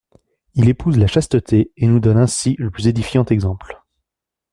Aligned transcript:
Il 0.55 0.67
épouse 0.67 0.97
la 0.97 1.05
chasteté 1.05 1.71
et 1.77 1.85
nous 1.85 1.99
donne 1.99 2.17
ainsi 2.17 2.55
le 2.57 2.71
plus 2.71 2.87
édifiant 2.87 3.23
exemple. 3.25 3.83